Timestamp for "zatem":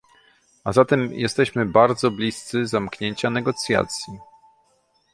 0.73-1.13